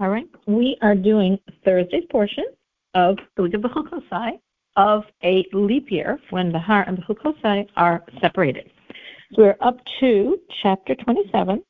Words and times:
All 0.00 0.08
right. 0.08 0.26
We 0.46 0.76
are 0.82 0.96
doing 0.96 1.38
Thursday's 1.64 2.04
portion 2.10 2.44
of 2.94 3.16
the 3.36 3.42
week 3.44 3.54
of 4.76 5.04
a 5.22 5.46
leap 5.52 5.90
year 5.90 6.18
when 6.30 6.50
Behar 6.50 6.82
and 6.88 6.98
Bechukosai 6.98 7.68
are 7.76 8.02
separated. 8.20 8.70
So 9.32 9.42
we're 9.42 9.56
up 9.60 9.78
to 10.00 10.38
chapter 10.62 10.96
27, 10.96 11.62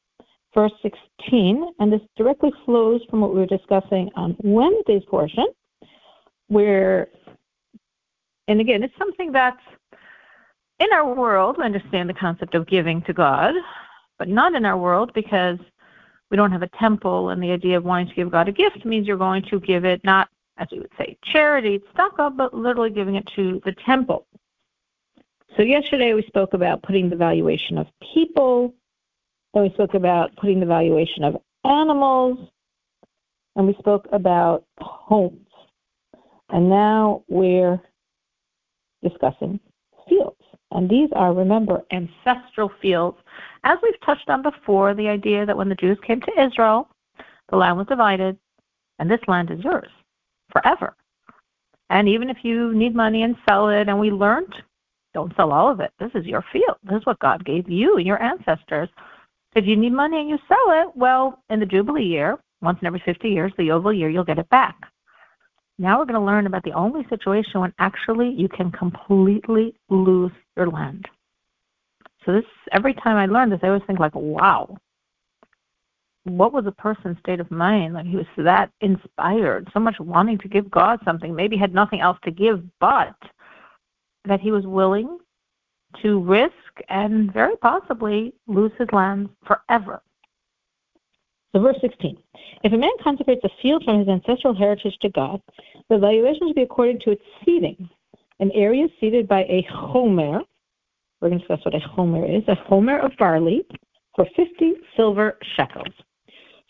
verse 0.54 0.72
16, 0.83 1.74
and 1.79 1.92
this 1.92 2.01
directly 2.17 2.51
flows 2.65 3.03
from 3.10 3.21
what 3.21 3.35
we 3.35 3.40
were 3.40 3.47
discussing 3.47 4.10
on 4.17 4.37
Wednesday's 4.43 5.04
portion, 5.06 5.47
where, 6.49 7.09
and 8.49 8.59
again, 8.59 8.83
it's 8.83 8.97
something 8.99 9.33
that's 9.33 9.61
in 10.81 10.88
our 10.95 11.15
world, 11.15 11.56
we 11.59 11.65
understand 11.65 12.09
the 12.09 12.15
concept 12.15 12.54
of 12.54 12.67
giving 12.67 13.03
to 13.03 13.13
God, 13.13 13.54
but 14.19 14.29
not 14.29 14.54
in 14.54 14.65
our 14.65 14.79
world 14.79 15.13
because 15.15 15.59
we 16.30 16.37
don't 16.37 16.52
have 16.52 16.62
a 16.62 16.70
temple, 16.79 17.30
and 17.30 17.43
the 17.43 17.51
idea 17.51 17.77
of 17.77 17.84
wanting 17.84 18.09
to 18.09 18.15
give 18.15 18.30
God 18.30 18.48
a 18.48 18.53
gift 18.53 18.85
means 18.85 19.07
you're 19.07 19.17
going 19.17 19.43
to 19.51 19.61
give 19.61 19.85
it 19.85 20.03
not, 20.05 20.29
as 20.59 20.69
we 20.73 20.79
would 20.79 20.93
say, 20.98 21.17
charity, 21.25 21.81
tzedakah, 21.97 22.37
but 22.37 22.55
literally 22.55 22.91
giving 22.91 23.17
it 23.17 23.29
to 23.37 23.61
the 23.65 23.73
temple. 23.87 24.27
So 25.57 25.62
yesterday 25.62 26.15
we 26.15 26.23
spoke 26.23 26.55
about 26.55 26.83
putting 26.83 27.09
the 27.09 27.17
valuation 27.17 27.79
of 27.79 27.87
people, 28.15 28.75
then 29.53 29.62
we 29.62 29.71
spoke 29.71 29.95
about 29.95 30.34
putting 30.37 30.59
the 30.59 30.67
valuation 30.67 31.23
of 31.23 31.37
animals, 31.65 32.48
and 33.56 33.67
we 33.67 33.75
spoke 33.75 34.09
about 34.12 34.65
homes. 34.81 35.47
And 36.51 36.69
now 36.69 37.23
we're 37.29 37.81
discussing 39.03 39.61
fields. 40.09 40.34
And 40.74 40.91
these 40.91 41.09
are, 41.14 41.33
remember, 41.33 41.83
ancestral 41.92 42.70
fields. 42.83 43.16
As 43.62 43.78
we've 43.83 44.01
touched 44.05 44.28
on 44.28 44.42
before, 44.42 44.92
the 44.95 45.09
idea 45.09 45.47
that 45.47 45.56
when 45.56 45.69
the 45.69 45.74
Jews 45.77 45.98
came 46.06 46.20
to 46.20 46.41
Israel, 46.41 46.88
the 47.48 47.56
land 47.56 47.78
was 47.78 47.87
divided, 47.87 48.37
and 48.98 49.10
this 49.10 49.20
land 49.28 49.50
is 49.50 49.62
yours 49.62 49.88
forever. 50.50 50.94
And 51.91 52.08
even 52.08 52.28
if 52.28 52.39
you 52.42 52.75
need 52.75 52.94
money 52.94 53.22
and 53.22 53.36
sell 53.48 53.69
it, 53.69 53.89
and 53.89 53.98
we 53.98 54.11
learned, 54.11 54.55
don't 55.12 55.34
sell 55.36 55.53
all 55.53 55.70
of 55.70 55.81
it. 55.81 55.92
This 56.00 56.11
is 56.14 56.27
your 56.27 56.44
field. 56.53 56.77
This 56.83 56.98
is 56.98 57.06
what 57.06 57.20
God 57.20 57.44
gave 57.44 57.69
you 57.70 57.97
and 57.97 58.06
your 58.06 58.20
ancestors. 58.20 58.88
If 59.55 59.66
you 59.66 59.77
need 59.77 59.92
money 59.92 60.19
and 60.19 60.28
you 60.28 60.38
sell 60.48 60.83
it, 60.83 60.88
well, 60.97 61.38
in 61.50 61.61
the 61.61 61.66
Jubilee 61.66 62.05
year, 62.05 62.38
once 62.62 62.78
in 62.81 62.86
every 62.86 63.03
50 63.05 63.28
years, 63.28 63.53
the 63.56 63.69
Yovel 63.69 63.97
year, 63.97 64.09
you'll 64.09 64.25
get 64.25 64.38
it 64.38 64.48
back. 64.48 64.75
Now 65.78 65.98
we're 65.98 66.06
going 66.06 66.20
to 66.20 66.25
learn 66.25 66.47
about 66.47 66.62
the 66.62 66.72
only 66.72 67.06
situation 67.08 67.61
when 67.61 67.72
actually 67.78 68.30
you 68.30 68.48
can 68.48 68.70
completely 68.70 69.75
lose 69.89 70.33
your 70.56 70.69
land. 70.69 71.06
So 72.25 72.33
this 72.33 72.44
every 72.72 72.94
time 72.94 73.16
I 73.16 73.27
learn 73.27 73.50
this, 73.50 73.61
I 73.62 73.69
always 73.69 73.83
think 73.86 73.98
like, 73.98 74.14
wow, 74.14 74.77
what 76.25 76.53
was 76.53 76.66
a 76.66 76.72
person's 76.72 77.19
state 77.19 77.41
of 77.41 77.50
mind? 77.50 77.94
Like 77.94 78.06
he 78.06 78.16
was 78.16 78.27
that 78.39 78.70
inspired, 78.81 79.69
so 79.75 79.81
much 79.81 79.97
wanting 80.00 80.39
to 80.39 80.48
give 80.48 80.70
God 80.70 81.00
something, 81.05 81.34
maybe 81.34 81.56
had 81.56 81.75
nothing 81.75 82.00
else 82.00 82.19
to 82.25 82.31
give, 82.31 82.62
but 82.81 83.14
that 84.25 84.41
he 84.41 84.50
was 84.50 84.64
willing 84.66 85.19
to 86.03 86.20
risk 86.20 86.53
and 86.88 87.33
very 87.33 87.56
possibly 87.56 88.33
lose 88.47 88.72
his 88.78 88.88
land 88.92 89.28
forever. 89.47 90.03
So 91.53 91.61
verse 91.61 91.77
16. 91.81 92.16
If 92.65 92.73
a 92.73 92.79
man 92.79 92.91
consecrates 93.03 93.45
a 93.45 93.51
field 93.61 93.84
from 93.84 93.98
his 93.98 94.09
ancestral 94.09 94.55
heritage 94.55 94.97
to 95.03 95.11
God, 95.11 95.43
the 95.91 95.98
valuation 95.98 96.48
should 96.48 96.57
be 96.57 96.62
according 96.62 96.98
to 97.01 97.11
its 97.11 97.23
seeding. 97.45 97.91
An 98.41 98.51
area 98.53 98.89
seeded 98.98 99.29
by 99.29 99.43
a 99.43 99.67
homer, 99.71 100.41
we're 101.21 101.29
going 101.29 101.41
to 101.41 101.47
discuss 101.47 101.62
what 101.67 101.75
a 101.75 101.79
homer 101.81 102.25
is, 102.25 102.43
a 102.48 102.55
homer 102.55 102.98
of 102.98 103.12
barley 103.19 103.67
for 104.17 104.27
50 104.34 104.73
silver 104.97 105.39
shekels. 105.56 105.93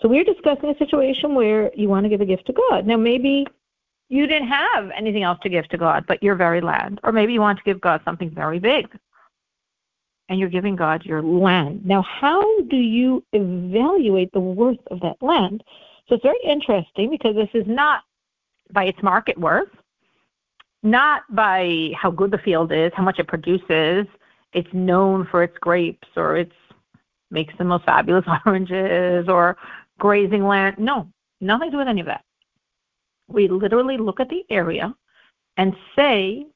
So 0.01 0.09
we're 0.09 0.25
discussing 0.25 0.71
a 0.71 0.79
situation 0.79 1.37
where 1.37 1.71
you 1.77 1.89
want 1.89 2.05
to 2.05 2.11
give 2.11 2.21
a 2.21 2.27
gift 2.27 2.47
to 2.47 2.53
God. 2.53 2.89
Now 2.89 2.97
maybe 2.97 3.47
you 4.09 4.27
didn't 4.27 4.49
have 4.49 4.91
anything 4.97 5.23
else 5.23 5.39
to 5.45 5.49
give 5.49 5.69
to 5.69 5.79
God 5.79 6.07
but 6.09 6.21
your 6.25 6.35
very 6.35 6.61
land. 6.61 6.99
Or 7.05 7.13
maybe 7.13 7.33
you 7.33 7.41
want 7.41 7.59
to 7.59 7.65
give 7.65 7.81
God 7.81 8.01
something 8.05 8.31
very 8.31 8.59
big 8.59 8.89
and 10.29 10.39
you're 10.39 10.49
giving 10.49 10.77
God 10.77 11.05
your 11.05 11.23
land. 11.23 11.85
Now, 11.85 12.03
how 12.03 12.43
do 12.63 12.77
you 12.77 13.23
evaluate 13.33 14.33
the 14.33 14.41
worth 14.41 14.79
of 14.91 15.01
that 15.01 15.17
land? 15.21 15.63
So 16.09 16.17
it's 16.17 16.23
very 16.23 16.39
interesting 16.45 17.11
because 17.11 17.35
this 17.35 17.49
is 17.55 17.67
not 17.67 18.03
by 18.73 18.85
its 18.85 19.03
market 19.03 19.39
worth, 19.39 19.69
not 20.83 21.23
by 21.31 21.93
how 21.97 22.11
good 22.11 22.31
the 22.31 22.39
field 22.39 22.73
is, 22.73 22.93
how 22.95 23.03
much 23.03 23.19
it 23.19 23.27
produces. 23.27 24.07
It's 24.53 24.73
known 24.73 25.27
for 25.31 25.43
its 25.43 25.57
grapes 25.59 26.09
or 26.17 26.37
it 26.37 26.53
makes 27.31 27.55
the 27.59 27.65
most 27.65 27.85
fabulous 27.85 28.25
oranges 28.47 29.29
or 29.29 29.57
grazing 29.99 30.45
land. 30.47 30.77
No, 30.79 31.09
nothing 31.41 31.69
to 31.69 31.73
do 31.73 31.79
with 31.79 31.89
any 31.89 32.01
of 32.01 32.07
that. 32.07 32.25
We 33.29 33.49
literally 33.49 33.97
look 33.97 34.21
at 34.21 34.29
the 34.29 34.45
area 34.51 34.95
and 35.57 35.75
say 35.97 36.47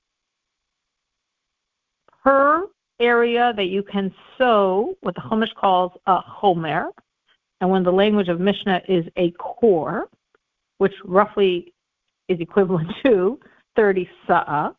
per 2.22 2.66
area 3.00 3.52
that 3.56 3.66
you 3.66 3.82
can 3.82 4.12
sow 4.36 4.94
what 5.00 5.14
the 5.14 5.20
Chumash 5.22 5.54
calls 5.54 5.92
a 6.06 6.20
homer, 6.20 6.88
and 7.60 7.68
when 7.70 7.82
the 7.82 7.92
language 7.92 8.28
of 8.28 8.40
Mishnah 8.40 8.80
is 8.88 9.04
a 9.16 9.32
kor, 9.32 10.08
which 10.78 10.94
roughly 11.04 11.74
is 12.28 12.40
equivalent 12.40 12.90
to 13.04 13.38
30 13.76 14.08
sa'ah, 14.26 14.74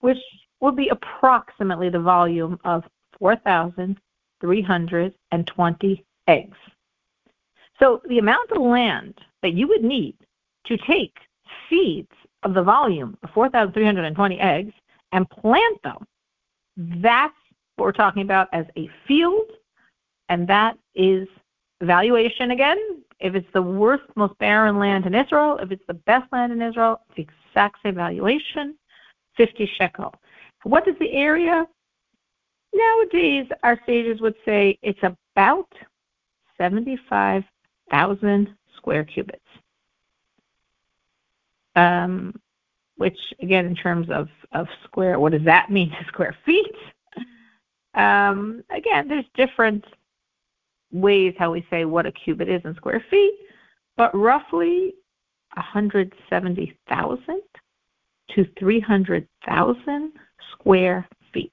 which 0.00 0.18
would 0.60 0.76
be 0.76 0.88
approximately 0.88 1.88
the 1.88 2.00
volume 2.00 2.60
of 2.64 2.84
4,320 3.18 6.04
eggs. 6.28 6.56
So 7.78 8.00
the 8.08 8.18
amount 8.18 8.52
of 8.52 8.62
land 8.62 9.20
that 9.42 9.54
you 9.54 9.66
would 9.68 9.82
need 9.82 10.16
to 10.66 10.76
take 10.76 11.16
seeds 11.68 12.12
of 12.42 12.54
the 12.54 12.62
volume 12.62 13.16
of 13.22 13.30
4,320 13.30 14.40
eggs 14.40 14.72
and 15.12 15.28
plant 15.28 15.82
them 15.82 16.06
that's 16.76 17.34
what 17.76 17.84
we're 17.84 17.92
talking 17.92 18.22
about 18.22 18.48
as 18.52 18.66
a 18.76 18.88
field, 19.06 19.50
and 20.28 20.46
that 20.48 20.76
is 20.94 21.28
valuation 21.84 22.50
again. 22.50 22.78
If 23.20 23.34
it's 23.34 23.52
the 23.52 23.62
worst, 23.62 24.04
most 24.16 24.36
barren 24.38 24.78
land 24.78 25.06
in 25.06 25.14
Israel, 25.14 25.58
if 25.60 25.70
it's 25.70 25.86
the 25.86 25.94
best 25.94 26.30
land 26.32 26.52
in 26.52 26.60
Israel, 26.60 27.00
the 27.16 27.22
exact 27.22 27.78
same 27.82 27.94
valuation, 27.94 28.76
50 29.36 29.70
shekel. 29.78 30.14
What 30.64 30.86
is 30.88 30.94
the 30.98 31.12
area? 31.12 31.66
Nowadays, 32.72 33.46
our 33.62 33.78
sages 33.86 34.20
would 34.20 34.34
say 34.44 34.78
it's 34.82 34.98
about 35.02 35.68
75,000 36.58 38.54
square 38.76 39.04
cubits. 39.04 39.40
Um, 41.76 42.34
which 42.96 43.18
again, 43.42 43.66
in 43.66 43.74
terms 43.74 44.08
of, 44.10 44.28
of 44.52 44.68
square, 44.84 45.18
what 45.18 45.32
does 45.32 45.44
that 45.44 45.70
mean 45.70 45.90
to 45.90 46.04
square 46.06 46.36
feet? 46.46 46.74
Um, 47.94 48.62
again, 48.70 49.08
there's 49.08 49.24
different 49.34 49.84
ways 50.94 51.34
how 51.38 51.50
we 51.50 51.66
say 51.68 51.84
what 51.84 52.06
a 52.06 52.12
cubit 52.12 52.48
is 52.48 52.62
in 52.64 52.74
square 52.76 53.04
feet, 53.10 53.34
but 53.96 54.14
roughly 54.14 54.94
170,000 55.54 57.42
to 58.30 58.46
300,000 58.58 60.12
square 60.52 61.06
feet. 61.32 61.52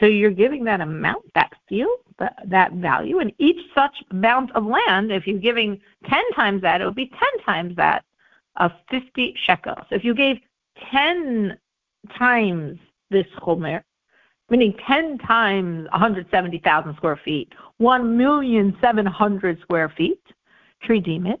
So 0.00 0.06
you're 0.06 0.30
giving 0.30 0.64
that 0.64 0.80
amount, 0.80 1.24
that 1.34 1.52
field, 1.68 1.98
that, 2.18 2.72
value, 2.72 3.18
and 3.18 3.32
each 3.38 3.60
such 3.74 4.02
amount 4.10 4.50
of 4.52 4.64
land, 4.64 5.12
if 5.12 5.26
you're 5.26 5.38
giving 5.38 5.80
10 6.08 6.30
times 6.34 6.62
that, 6.62 6.80
it 6.80 6.84
would 6.84 6.94
be 6.94 7.10
10 7.10 7.44
times 7.44 7.76
that 7.76 8.04
of 8.56 8.72
50 8.90 9.34
shekels. 9.44 9.86
If 9.90 10.04
you 10.04 10.14
gave 10.14 10.38
10 10.90 11.58
times 12.16 12.78
this 13.10 13.26
chomer, 13.40 13.82
meaning 14.50 14.74
10 14.86 15.18
times 15.18 15.88
170,000 15.90 16.96
square 16.96 17.20
feet, 17.24 17.52
1,700 17.78 19.60
square 19.60 19.88
feet, 19.96 20.20
to 20.82 20.92
redeem 20.92 21.26
it, 21.26 21.40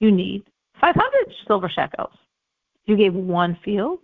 you 0.00 0.10
need 0.10 0.42
500 0.80 1.34
silver 1.46 1.68
shekels. 1.68 2.12
You 2.86 2.96
gave 2.96 3.14
one 3.14 3.58
field, 3.64 4.00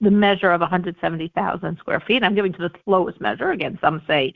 the 0.00 0.10
measure 0.10 0.50
of 0.50 0.60
170,000 0.60 1.78
square 1.78 2.00
feet. 2.00 2.22
I'm 2.22 2.34
giving 2.34 2.52
to 2.52 2.58
the 2.58 2.70
lowest 2.86 3.20
measure. 3.20 3.50
Again, 3.50 3.78
some 3.80 4.02
say 4.06 4.34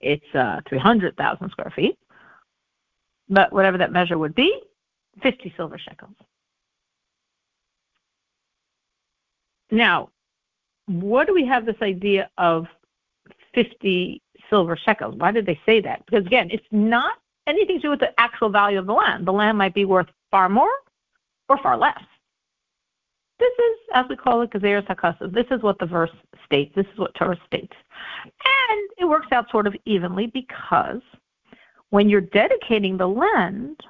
it's 0.00 0.34
uh, 0.34 0.60
300,000 0.68 1.50
square 1.50 1.72
feet. 1.74 1.98
But 3.28 3.52
whatever 3.52 3.78
that 3.78 3.92
measure 3.92 4.18
would 4.18 4.34
be, 4.34 4.60
50 5.22 5.54
silver 5.56 5.78
shekels. 5.78 6.14
Now, 9.70 10.10
what 10.86 11.26
do 11.26 11.34
we 11.34 11.46
have 11.46 11.66
this 11.66 11.80
idea 11.82 12.30
of 12.38 12.66
50 13.54 14.20
silver 14.50 14.76
shekels? 14.76 15.14
Why 15.16 15.30
did 15.30 15.46
they 15.46 15.58
say 15.64 15.80
that? 15.80 16.04
Because 16.06 16.26
again, 16.26 16.48
it's 16.50 16.66
not 16.70 17.18
anything 17.46 17.76
to 17.76 17.82
do 17.82 17.90
with 17.90 18.00
the 18.00 18.18
actual 18.18 18.48
value 18.48 18.78
of 18.78 18.86
the 18.86 18.92
land. 18.92 19.26
The 19.26 19.32
land 19.32 19.58
might 19.58 19.74
be 19.74 19.84
worth 19.84 20.08
far 20.30 20.48
more 20.48 20.72
or 21.48 21.58
far 21.58 21.76
less. 21.76 22.02
This 23.38 23.52
is, 23.58 23.76
as 23.94 24.06
we 24.08 24.16
call 24.16 24.42
it, 24.42 24.50
Gezeres 24.50 24.86
HaKasav. 24.86 25.34
This 25.34 25.46
is 25.50 25.62
what 25.62 25.78
the 25.78 25.86
verse 25.86 26.12
states. 26.44 26.72
This 26.76 26.86
is 26.92 26.98
what 26.98 27.14
Torah 27.14 27.38
states. 27.46 27.74
And 28.24 28.90
it 28.98 29.06
works 29.06 29.28
out 29.32 29.50
sort 29.50 29.66
of 29.66 29.74
evenly 29.84 30.28
because 30.28 31.00
when 31.90 32.08
you're 32.08 32.20
dedicating 32.20 32.96
the 32.96 33.08
land, 33.08 33.80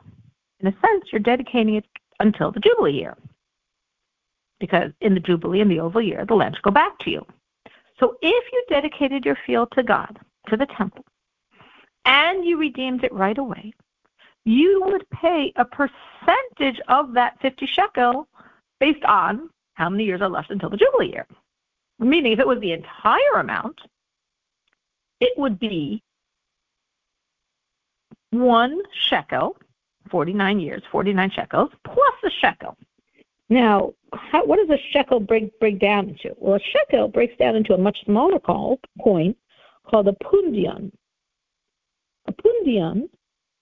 in 0.60 0.68
a 0.68 0.72
sense, 0.72 1.04
you're 1.12 1.20
dedicating 1.20 1.74
it 1.76 1.84
until 2.20 2.50
the 2.50 2.60
Jubilee 2.60 2.92
year. 2.92 3.16
Because 4.60 4.92
in 5.00 5.14
the 5.14 5.20
Jubilee 5.20 5.60
and 5.60 5.70
the 5.70 5.76
Yovel 5.76 6.06
year, 6.06 6.24
the 6.26 6.34
lands 6.34 6.58
go 6.62 6.70
back 6.70 6.98
to 7.00 7.10
you. 7.10 7.26
So 7.98 8.16
if 8.22 8.52
you 8.52 8.64
dedicated 8.68 9.24
your 9.24 9.38
field 9.46 9.68
to 9.72 9.82
God, 9.82 10.18
to 10.48 10.56
the 10.56 10.66
temple, 10.66 11.04
and 12.04 12.44
you 12.44 12.56
redeemed 12.58 13.04
it 13.04 13.12
right 13.12 13.38
away, 13.38 13.72
you 14.44 14.82
would 14.84 15.08
pay 15.10 15.52
a 15.56 15.64
percentage 15.64 16.80
of 16.88 17.14
that 17.14 17.40
50 17.40 17.66
shekel 17.66 18.28
based 18.78 19.04
on 19.04 19.48
how 19.74 19.88
many 19.88 20.04
years 20.04 20.20
are 20.20 20.28
left 20.28 20.50
until 20.50 20.70
the 20.70 20.76
Jubilee 20.76 21.12
year. 21.12 21.26
Meaning, 21.98 22.32
if 22.32 22.38
it 22.40 22.46
was 22.46 22.60
the 22.60 22.72
entire 22.72 23.40
amount, 23.40 23.80
it 25.20 25.32
would 25.38 25.58
be 25.58 26.02
one 28.30 28.82
shekel, 29.08 29.56
49 30.10 30.60
years, 30.60 30.82
49 30.90 31.30
shekels, 31.30 31.70
plus 31.84 32.14
a 32.24 32.30
shekel. 32.40 32.76
Now, 33.48 33.92
how, 34.12 34.44
what 34.44 34.56
does 34.56 34.70
a 34.70 34.82
shekel 34.92 35.20
break, 35.20 35.58
break 35.60 35.78
down 35.78 36.10
into? 36.10 36.34
Well, 36.38 36.56
a 36.56 36.60
shekel 36.60 37.08
breaks 37.08 37.36
down 37.36 37.56
into 37.56 37.74
a 37.74 37.78
much 37.78 37.98
smaller 38.04 38.38
call, 38.38 38.80
coin 39.02 39.34
called 39.86 40.08
a 40.08 40.12
pundion. 40.12 40.90
A 42.26 42.32
pundion 42.32 43.08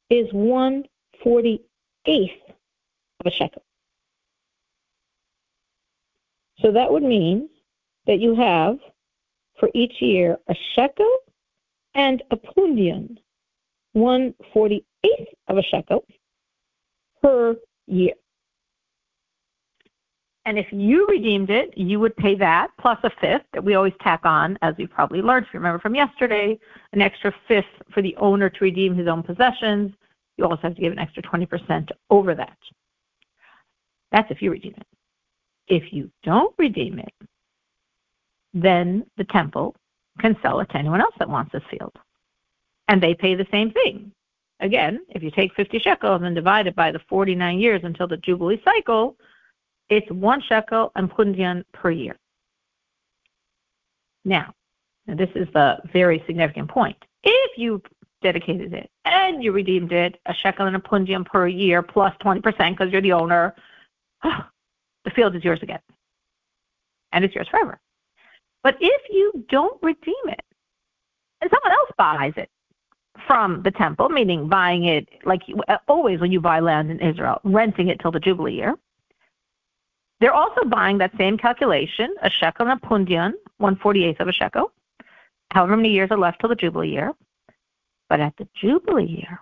is 0.08 0.28
148th 0.32 1.58
of 2.06 3.26
a 3.26 3.30
shekel. 3.30 3.62
So 6.60 6.70
that 6.70 6.92
would 6.92 7.02
mean 7.02 7.48
that 8.06 8.20
you 8.20 8.36
have 8.36 8.78
for 9.58 9.68
each 9.74 10.00
year 10.00 10.38
a 10.48 10.54
shekel 10.74 11.12
and 11.94 12.22
a 12.30 12.36
pundion, 12.36 13.16
148th 13.96 14.84
of 15.48 15.58
a 15.58 15.62
shekel 15.62 16.04
per 17.20 17.56
year. 17.86 18.14
And 20.44 20.58
if 20.58 20.66
you 20.72 21.06
redeemed 21.06 21.50
it, 21.50 21.76
you 21.76 22.00
would 22.00 22.16
pay 22.16 22.34
that 22.34 22.70
plus 22.80 22.98
a 23.04 23.10
fifth 23.20 23.44
that 23.52 23.62
we 23.62 23.74
always 23.74 23.92
tack 24.00 24.20
on, 24.24 24.58
as 24.60 24.74
you 24.76 24.88
probably 24.88 25.22
learned, 25.22 25.46
if 25.46 25.54
you 25.54 25.60
remember 25.60 25.78
from 25.78 25.94
yesterday, 25.94 26.58
an 26.92 27.00
extra 27.00 27.32
fifth 27.46 27.64
for 27.92 28.02
the 28.02 28.16
owner 28.16 28.50
to 28.50 28.64
redeem 28.64 28.96
his 28.96 29.06
own 29.06 29.22
possessions. 29.22 29.92
You 30.36 30.44
also 30.44 30.62
have 30.62 30.74
to 30.74 30.80
give 30.80 30.92
an 30.92 30.98
extra 30.98 31.22
20% 31.22 31.90
over 32.10 32.34
that. 32.34 32.58
That's 34.10 34.30
if 34.30 34.42
you 34.42 34.50
redeem 34.50 34.74
it. 34.76 34.86
If 35.68 35.92
you 35.92 36.10
don't 36.24 36.54
redeem 36.58 36.98
it, 36.98 37.14
then 38.52 39.06
the 39.16 39.24
temple 39.24 39.76
can 40.18 40.36
sell 40.42 40.60
it 40.60 40.68
to 40.70 40.76
anyone 40.76 41.00
else 41.00 41.14
that 41.18 41.28
wants 41.28 41.52
this 41.52 41.62
field. 41.70 41.96
And 42.88 43.00
they 43.00 43.14
pay 43.14 43.36
the 43.36 43.46
same 43.50 43.70
thing. 43.70 44.12
Again, 44.60 45.00
if 45.08 45.22
you 45.22 45.30
take 45.30 45.54
50 45.54 45.78
shekels 45.78 46.22
and 46.22 46.34
divide 46.34 46.66
it 46.66 46.76
by 46.76 46.90
the 46.92 47.00
49 47.08 47.58
years 47.58 47.82
until 47.84 48.06
the 48.06 48.16
Jubilee 48.18 48.60
cycle, 48.64 49.16
it's 49.92 50.10
one 50.10 50.40
shekel 50.40 50.90
and 50.96 51.10
pundion 51.10 51.64
per 51.72 51.90
year. 51.90 52.16
Now, 54.24 54.54
this 55.06 55.28
is 55.34 55.48
the 55.52 55.78
very 55.92 56.22
significant 56.26 56.70
point. 56.70 56.96
If 57.22 57.58
you 57.58 57.82
dedicated 58.22 58.72
it 58.72 58.88
and 59.04 59.44
you 59.44 59.52
redeemed 59.52 59.92
it, 59.92 60.18
a 60.24 60.32
shekel 60.32 60.66
and 60.66 60.76
a 60.76 60.78
pundion 60.78 61.26
per 61.26 61.46
year 61.46 61.82
plus 61.82 62.14
20% 62.24 62.70
because 62.70 62.90
you're 62.90 63.02
the 63.02 63.12
owner, 63.12 63.54
the 64.22 65.10
field 65.14 65.36
is 65.36 65.44
yours 65.44 65.60
again. 65.62 65.80
And 67.12 67.22
it's 67.22 67.34
yours 67.34 67.48
forever. 67.48 67.78
But 68.62 68.78
if 68.80 69.02
you 69.10 69.44
don't 69.50 69.78
redeem 69.82 70.28
it 70.28 70.44
and 71.42 71.50
someone 71.50 71.72
else 71.72 71.90
buys 71.98 72.32
it 72.36 72.48
from 73.26 73.62
the 73.62 73.72
temple, 73.72 74.08
meaning 74.08 74.48
buying 74.48 74.84
it 74.84 75.06
like 75.26 75.42
always 75.86 76.20
when 76.20 76.32
you 76.32 76.40
buy 76.40 76.60
land 76.60 76.90
in 76.90 76.98
Israel, 77.00 77.40
renting 77.44 77.88
it 77.88 78.00
till 78.00 78.12
the 78.12 78.20
Jubilee 78.20 78.54
year, 78.54 78.78
they're 80.22 80.32
also 80.32 80.62
buying 80.64 80.98
that 80.98 81.10
same 81.18 81.36
calculation, 81.36 82.14
a 82.22 82.30
shekel 82.30 82.68
and 82.68 82.80
a 82.80 82.86
pundion, 82.86 83.32
148th 83.60 84.20
of 84.20 84.28
a 84.28 84.32
shekel, 84.32 84.72
however 85.50 85.76
many 85.76 85.90
years 85.90 86.12
are 86.12 86.16
left 86.16 86.38
till 86.38 86.48
the 86.48 86.54
Jubilee 86.54 86.90
year. 86.90 87.12
But 88.08 88.20
at 88.20 88.36
the 88.36 88.46
Jubilee 88.54 89.04
year, 89.04 89.40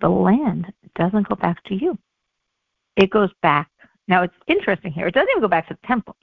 the 0.00 0.10
land 0.10 0.70
doesn't 0.94 1.26
go 1.26 1.36
back 1.36 1.64
to 1.64 1.74
you. 1.74 1.96
It 2.96 3.08
goes 3.08 3.30
back. 3.40 3.70
Now 4.08 4.24
it's 4.24 4.34
interesting 4.46 4.92
here. 4.92 5.06
It 5.06 5.14
doesn't 5.14 5.30
even 5.30 5.40
go 5.40 5.48
back 5.48 5.68
to 5.68 5.74
the 5.80 5.86
temple. 5.86 6.16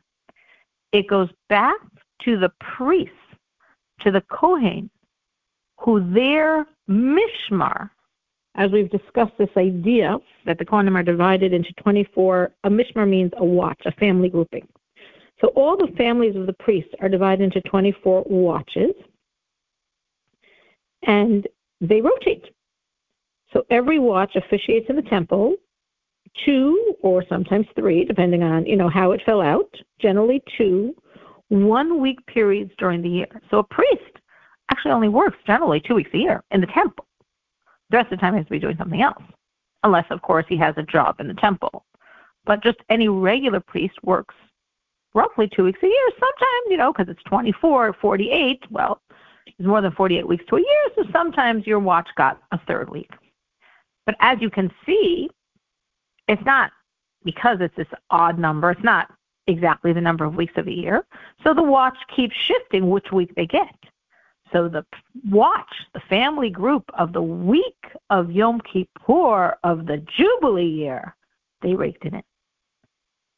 It 0.92 1.08
goes 1.08 1.30
back 1.50 1.78
to 2.22 2.38
the 2.38 2.52
priests, 2.60 3.16
to 4.02 4.12
the 4.12 4.22
Kohen, 4.30 4.92
who 5.80 6.14
their 6.14 6.68
mishmar, 6.88 7.90
as 8.58 8.72
we've 8.72 8.90
discussed 8.90 9.34
this 9.38 9.50
idea 9.56 10.18
that 10.46 10.58
the 10.58 10.66
Kohanim 10.66 10.96
are 10.96 11.04
divided 11.04 11.54
into 11.54 11.72
24, 11.74 12.52
a 12.64 12.70
mishmar 12.70 13.08
means 13.08 13.32
a 13.38 13.46
watch, 13.46 13.80
a 13.86 13.92
family 13.94 14.30
grouping. 14.30 14.68
So 15.40 15.50
all 15.50 15.78
the 15.78 15.94
families 15.96 16.36
of 16.36 16.48
the 16.48 16.54
priests 16.54 16.92
are 17.00 17.10
divided 17.10 17.44
into 17.44 17.62
24 17.62 18.24
watches, 18.28 18.96
and 21.04 21.48
they 21.80 22.02
rotate. 22.02 22.46
So 23.54 23.64
every 23.70 24.00
watch 24.00 24.36
officiates 24.36 24.88
in 24.90 24.96
the 24.96 25.04
temple, 25.04 25.56
two 26.46 26.96
or 27.02 27.24
sometimes 27.30 27.68
three, 27.76 28.04
depending 28.04 28.44
on 28.44 28.66
you 28.66 28.76
know 28.76 28.90
how 28.90 29.12
it 29.12 29.22
fell 29.26 29.42
out. 29.42 29.70
Generally 30.02 30.42
two, 30.58 30.96
one 31.50 32.02
week 32.02 32.26
periods 32.26 32.72
during 32.78 33.02
the 33.02 33.10
year. 33.10 33.42
So 33.50 33.60
a 33.60 33.64
priest 33.64 34.02
actually 34.72 34.92
only 34.92 35.10
works 35.10 35.38
generally 35.46 35.80
two 35.80 35.96
weeks 35.96 36.10
a 36.14 36.18
year 36.18 36.44
in 36.52 36.62
the 36.62 36.68
temple. 36.68 37.07
The 37.90 37.98
rest 37.98 38.12
of 38.12 38.18
the 38.18 38.22
time 38.22 38.34
he 38.34 38.40
has 38.40 38.48
to 38.48 38.52
be 38.52 38.60
doing 38.60 38.78
something 38.78 39.02
else, 39.02 39.24
unless, 39.84 40.06
of 40.10 40.22
course, 40.22 40.46
he 40.50 40.58
has 40.58 40.76
a 40.78 40.84
job 40.84 41.20
in 41.20 41.28
the 41.28 41.34
temple. 41.36 41.86
But 42.46 42.64
just 42.64 42.78
any 42.90 43.08
regular 43.08 43.60
priest 43.60 43.96
works 44.04 44.36
roughly 45.14 45.50
two 45.54 45.64
weeks 45.64 45.80
a 45.84 45.88
year. 45.88 46.10
Sometimes, 46.20 46.66
you 46.70 46.78
know, 46.78 46.94
because 46.94 47.10
it's 47.10 47.24
24 47.24 47.94
48, 48.00 48.64
well, 48.70 49.02
it's 49.46 49.68
more 49.68 49.82
than 49.82 49.92
48 49.92 50.28
weeks 50.28 50.46
to 50.50 50.58
a 50.58 50.60
year, 50.60 50.90
so 50.96 51.04
sometimes 51.12 51.66
your 51.66 51.80
watch 51.80 52.08
got 52.16 52.42
a 52.52 52.60
third 52.68 52.90
week. 52.90 53.10
But 54.06 54.16
as 54.20 54.40
you 54.42 54.50
can 54.50 54.72
see, 54.86 55.30
it's 56.28 56.44
not 56.46 56.72
because 57.24 57.58
it's 57.60 57.76
this 57.76 57.88
odd 58.10 58.38
number, 58.38 58.72
it's 58.72 58.84
not 58.84 59.12
exactly 59.48 59.94
the 59.94 60.02
number 60.02 60.26
of 60.26 60.36
weeks 60.36 60.54
of 60.58 60.68
a 60.68 60.72
year. 60.72 61.06
So 61.44 61.54
the 61.54 61.64
watch 61.64 61.98
keeps 62.16 62.36
shifting 62.36 62.90
which 62.90 63.12
week 63.12 63.34
they 63.36 63.46
get. 63.46 63.76
So 64.54 64.70
the 64.70 64.86
watch, 65.30 65.74
the 65.94 66.02
family 66.10 66.50
group 66.50 66.84
of 66.98 67.12
the 67.12 67.22
week 67.22 67.86
of 68.10 68.32
Yom 68.32 68.62
Kippur 68.62 69.58
of 69.64 69.86
the 69.86 69.98
Jubilee 70.18 70.66
year, 70.66 71.16
they 71.62 71.74
raked 71.74 72.06
in 72.06 72.16
it 72.16 72.18
in. 72.18 72.24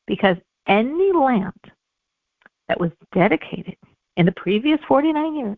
Because 0.06 0.38
any 0.68 1.12
land 1.12 1.54
that 2.68 2.80
was 2.80 2.92
dedicated 3.14 3.78
in 4.18 4.26
the 4.26 4.32
previous 4.34 4.80
49 4.88 5.36
years, 5.36 5.58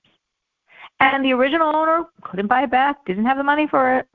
and 0.99 1.25
the 1.25 1.33
original 1.33 1.75
owner 1.75 2.05
couldn't 2.21 2.47
buy 2.47 2.63
it 2.63 2.71
back, 2.71 3.03
didn't 3.05 3.25
have 3.25 3.37
the 3.37 3.43
money 3.43 3.67
for 3.67 3.97
it, 3.97 4.07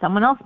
someone 0.00 0.24
else 0.24 0.38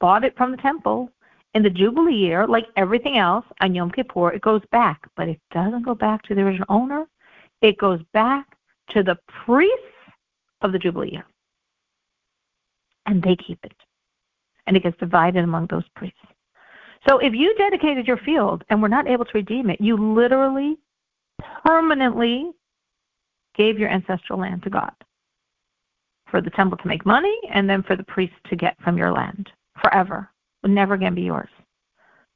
bought 0.00 0.24
it 0.24 0.36
from 0.36 0.50
the 0.50 0.56
temple. 0.56 1.10
In 1.54 1.62
the 1.62 1.68
Jubilee 1.68 2.14
year, 2.14 2.46
like 2.46 2.66
everything 2.76 3.18
else 3.18 3.44
on 3.60 3.74
Yom 3.74 3.90
Kippur, 3.90 4.32
it 4.32 4.40
goes 4.40 4.62
back, 4.70 5.02
but 5.16 5.28
it 5.28 5.38
doesn't 5.50 5.84
go 5.84 5.94
back 5.94 6.22
to 6.22 6.34
the 6.34 6.40
original 6.40 6.66
owner. 6.70 7.06
It 7.60 7.76
goes 7.76 8.00
back 8.14 8.56
to 8.90 9.02
the 9.02 9.18
priests 9.44 9.78
of 10.60 10.72
the 10.72 10.78
Jubilee 10.78 11.12
year. 11.12 11.26
And 13.06 13.22
they 13.22 13.36
keep 13.36 13.58
it. 13.64 13.76
And 14.66 14.76
it 14.76 14.82
gets 14.82 14.98
divided 14.98 15.42
among 15.42 15.66
those 15.66 15.84
priests. 15.96 16.18
So 17.08 17.18
if 17.18 17.34
you 17.34 17.54
dedicated 17.56 18.06
your 18.06 18.18
field 18.18 18.62
and 18.70 18.80
were 18.80 18.88
not 18.88 19.08
able 19.08 19.24
to 19.24 19.32
redeem 19.34 19.70
it, 19.70 19.80
you 19.80 19.96
literally 19.96 20.76
permanently 21.64 22.52
gave 23.56 23.78
your 23.78 23.90
ancestral 23.90 24.38
land 24.38 24.62
to 24.62 24.70
God 24.70 24.92
for 26.30 26.40
the 26.40 26.50
temple 26.50 26.78
to 26.78 26.88
make 26.88 27.04
money 27.04 27.36
and 27.52 27.68
then 27.68 27.82
for 27.82 27.96
the 27.96 28.04
priests 28.04 28.36
to 28.48 28.56
get 28.56 28.80
from 28.82 28.96
your 28.96 29.12
land 29.12 29.50
forever. 29.82 30.30
It 30.62 30.68
would 30.68 30.74
never 30.74 30.94
again 30.94 31.14
be 31.14 31.22
yours. 31.22 31.50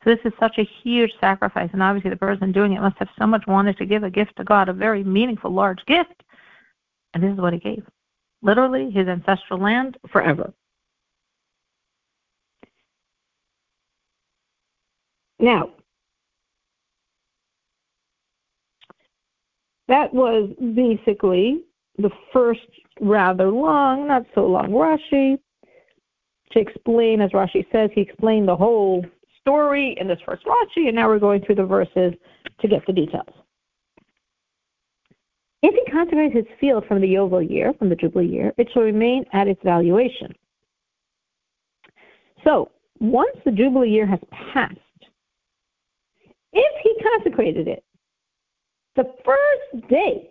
So 0.04 0.10
this 0.10 0.20
is 0.24 0.32
such 0.38 0.58
a 0.58 0.68
huge 0.82 1.12
sacrifice, 1.20 1.70
and 1.72 1.82
obviously 1.82 2.10
the 2.10 2.16
person 2.16 2.52
doing 2.52 2.74
it 2.74 2.80
must 2.80 2.98
have 2.98 3.08
so 3.18 3.26
much 3.26 3.46
wanted 3.46 3.76
to 3.78 3.86
give 3.86 4.04
a 4.04 4.10
gift 4.10 4.36
to 4.36 4.44
God, 4.44 4.68
a 4.68 4.72
very 4.72 5.02
meaningful, 5.02 5.50
large 5.50 5.84
gift, 5.86 6.22
and 7.16 7.24
this 7.24 7.32
is 7.32 7.40
what 7.40 7.54
he 7.54 7.58
gave 7.58 7.82
literally 8.42 8.90
his 8.90 9.08
ancestral 9.08 9.58
land 9.58 9.96
forever. 10.12 10.52
Now, 15.38 15.70
that 19.88 20.12
was 20.12 20.50
basically 20.74 21.62
the 21.96 22.10
first 22.34 22.60
rather 23.00 23.50
long, 23.50 24.08
not 24.08 24.26
so 24.34 24.46
long 24.46 24.68
Rashi 24.68 25.38
to 26.52 26.58
explain, 26.58 27.22
as 27.22 27.30
Rashi 27.30 27.64
says, 27.72 27.90
he 27.94 28.02
explained 28.02 28.46
the 28.46 28.56
whole 28.56 29.04
story 29.40 29.96
in 29.98 30.06
this 30.06 30.18
first 30.26 30.44
Rashi, 30.44 30.88
and 30.88 30.96
now 30.96 31.08
we're 31.08 31.18
going 31.18 31.42
through 31.42 31.54
the 31.54 31.64
verses 31.64 32.12
to 32.60 32.68
get 32.68 32.86
the 32.86 32.92
details. 32.92 33.45
If 35.68 35.74
he 35.74 35.90
consecrates 35.90 36.32
his 36.32 36.44
field 36.60 36.84
from 36.86 37.00
the 37.00 37.08
Yovel 37.08 37.50
year, 37.50 37.72
from 37.76 37.88
the 37.88 37.96
Jubilee 37.96 38.28
year, 38.28 38.54
it 38.56 38.68
shall 38.72 38.82
remain 38.82 39.24
at 39.32 39.48
its 39.48 39.60
valuation. 39.64 40.32
So, 42.44 42.70
once 43.00 43.36
the 43.44 43.50
Jubilee 43.50 43.90
year 43.90 44.06
has 44.06 44.20
passed, 44.30 44.78
if 46.52 46.72
he 46.84 47.02
consecrated 47.02 47.66
it 47.66 47.82
the 48.94 49.12
first 49.24 49.88
day, 49.88 50.30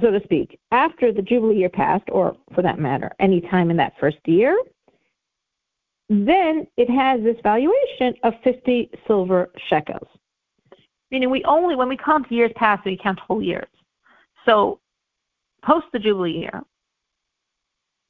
so 0.00 0.12
to 0.12 0.20
speak, 0.22 0.60
after 0.70 1.12
the 1.12 1.22
Jubilee 1.22 1.58
year 1.58 1.68
passed, 1.68 2.08
or 2.12 2.36
for 2.54 2.62
that 2.62 2.78
matter, 2.78 3.10
any 3.18 3.40
time 3.40 3.72
in 3.72 3.76
that 3.78 3.94
first 3.98 4.18
year, 4.24 4.56
then 6.08 6.64
it 6.76 6.88
has 6.88 7.24
this 7.24 7.38
valuation 7.42 8.14
of 8.22 8.34
50 8.44 8.88
silver 9.08 9.50
shekels. 9.68 10.06
Meaning 11.10 11.30
we 11.30 11.44
only, 11.44 11.76
when 11.76 11.88
we 11.88 11.96
count 11.96 12.30
years 12.30 12.52
past, 12.56 12.84
we 12.84 12.96
count 12.96 13.18
whole 13.20 13.42
years. 13.42 13.68
So 14.46 14.80
post 15.62 15.86
the 15.92 15.98
Jubilee 15.98 16.38
year, 16.38 16.62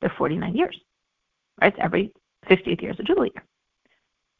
they're 0.00 0.12
49 0.16 0.54
years, 0.54 0.78
right? 1.60 1.74
Every 1.78 2.12
50th 2.48 2.82
year 2.82 2.92
is 2.92 3.00
a 3.00 3.02
Jubilee 3.02 3.30
year. 3.34 3.44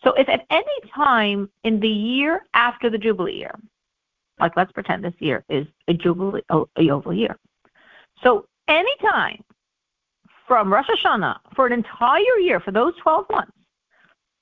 So 0.03 0.13
if 0.13 0.29
at 0.29 0.45
any 0.51 0.91
time 0.95 1.49
in 1.65 1.81
the 1.81 1.89
year 1.89 2.43
after 2.53 2.91
the 2.91 2.99
Jubilee 2.99 3.37
year, 3.37 3.59
like 4.39 4.57
let's 4.57 4.73
pretend 4.73 5.05
this 5.05 5.15
year 5.19 5.45
is 5.49 5.67
a 5.89 5.95
Jubilee, 5.95 6.43
a 6.51 6.65
Yovel 6.79 7.17
year. 7.17 7.39
So 8.23 8.47
any 8.69 8.95
time 9.01 9.43
from 10.47 10.73
Rosh 10.73 10.89
Hashanah 10.89 11.39
for 11.55 11.67
an 11.67 11.73
entire 11.73 12.39
year, 12.41 12.61
for 12.61 12.71
those 12.71 12.95
12 13.03 13.27
months, 13.31 13.53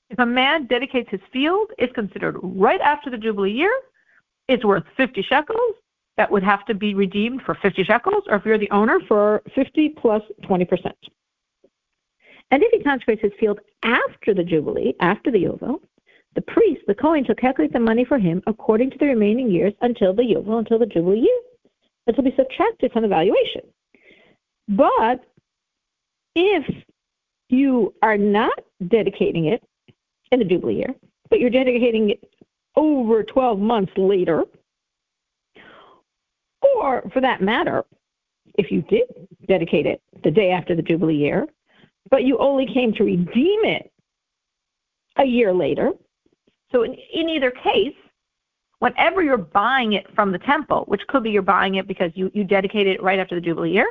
if 0.09 0.19
a 0.19 0.25
man 0.25 0.67
dedicates 0.67 1.09
his 1.09 1.21
field, 1.31 1.71
it's 1.77 1.93
considered 1.93 2.37
right 2.43 2.81
after 2.81 3.09
the 3.09 3.17
Jubilee 3.17 3.51
year, 3.51 3.73
it's 4.47 4.65
worth 4.65 4.83
50 4.97 5.21
shekels. 5.23 5.75
That 6.17 6.31
would 6.31 6.43
have 6.43 6.63
to 6.65 6.75
be 6.75 6.93
redeemed 6.93 7.41
for 7.41 7.55
50 7.55 7.83
shekels, 7.83 8.23
or 8.27 8.37
if 8.37 8.45
you're 8.45 8.59
the 8.59 8.69
owner, 8.69 8.99
for 9.07 9.41
50 9.55 9.89
plus 9.89 10.21
20%. 10.43 10.93
And 12.51 12.61
if 12.61 12.71
he 12.71 12.83
consecrates 12.83 13.21
his 13.21 13.31
field 13.39 13.59
after 13.83 14.33
the 14.33 14.43
Jubilee, 14.43 14.93
after 14.99 15.31
the 15.31 15.39
Yovel, 15.39 15.79
the 16.35 16.41
priest, 16.41 16.81
the 16.87 16.93
Kohen, 16.93 17.25
shall 17.25 17.35
calculate 17.35 17.73
the 17.73 17.79
money 17.79 18.05
for 18.05 18.19
him 18.19 18.43
according 18.45 18.91
to 18.91 18.97
the 18.99 19.07
remaining 19.07 19.49
years 19.49 19.73
until 19.81 20.13
the 20.13 20.23
Yovel, 20.23 20.59
until 20.59 20.77
the 20.77 20.85
Jubilee 20.85 21.21
year. 21.21 21.41
It 22.05 22.15
will 22.15 22.23
be 22.23 22.35
subtracted 22.35 22.91
from 22.91 23.03
the 23.03 23.07
valuation. 23.07 23.61
But 24.67 25.23
if 26.35 26.63
you 27.49 27.93
are 28.01 28.17
not 28.17 28.53
dedicating 28.87 29.45
it 29.45 29.63
in 30.31 30.39
the 30.39 30.45
Jubilee 30.45 30.75
year, 30.75 30.93
but 31.29 31.39
you're 31.39 31.49
dedicating 31.49 32.11
it 32.11 32.32
over 32.75 33.23
12 33.23 33.59
months 33.59 33.91
later, 33.97 34.43
or 36.61 37.03
for 37.13 37.21
that 37.21 37.41
matter, 37.41 37.83
if 38.55 38.71
you 38.71 38.81
did 38.83 39.03
dedicate 39.47 39.85
it 39.85 40.01
the 40.23 40.31
day 40.31 40.51
after 40.51 40.75
the 40.75 40.81
Jubilee 40.81 41.15
year, 41.15 41.47
but 42.09 42.23
you 42.23 42.37
only 42.37 42.65
came 42.65 42.93
to 42.93 43.03
redeem 43.03 43.65
it 43.65 43.91
a 45.17 45.25
year 45.25 45.53
later. 45.53 45.91
So 46.71 46.83
in, 46.83 46.93
in 47.13 47.29
either 47.29 47.51
case, 47.51 47.95
whenever 48.79 49.21
you're 49.21 49.37
buying 49.37 49.93
it 49.93 50.05
from 50.15 50.31
the 50.31 50.39
temple, 50.39 50.83
which 50.87 51.05
could 51.07 51.23
be 51.23 51.31
you're 51.31 51.41
buying 51.41 51.75
it 51.75 51.87
because 51.87 52.11
you, 52.15 52.31
you 52.33 52.43
dedicated 52.43 52.95
it 52.95 53.03
right 53.03 53.19
after 53.19 53.35
the 53.35 53.41
Jubilee 53.41 53.71
year, 53.71 53.87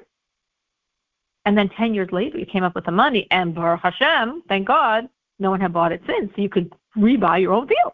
and 1.44 1.58
then 1.58 1.68
10 1.70 1.94
years 1.94 2.08
later, 2.12 2.38
you 2.38 2.46
came 2.46 2.62
up 2.62 2.74
with 2.74 2.84
the 2.84 2.92
money, 2.92 3.26
and 3.30 3.54
Baruch 3.54 3.80
Hashem, 3.82 4.42
thank 4.48 4.66
God, 4.66 5.08
no 5.38 5.50
one 5.50 5.60
had 5.60 5.72
bought 5.72 5.92
it 5.92 6.02
since, 6.06 6.30
so 6.34 6.42
you 6.42 6.48
could 6.48 6.72
rebuy 6.96 7.40
your 7.40 7.52
own 7.52 7.66
field. 7.66 7.92